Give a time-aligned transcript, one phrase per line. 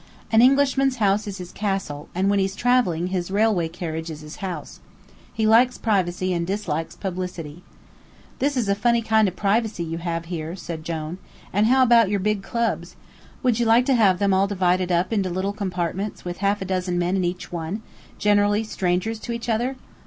[0.31, 4.37] An Englishman's house is his castle, and when he's travelling his railway carriage is his
[4.37, 4.79] house.
[5.31, 7.61] He likes privacy and dislikes publicity."
[8.39, 11.19] "This is a funny kind of privacy you have here," said Jone.
[11.53, 12.95] "And how about your big clubs?
[13.43, 16.65] Would you like to have them all divided up into little compartments with half a
[16.65, 17.83] dozen men in each one,
[18.17, 19.75] generally strangers to each other?"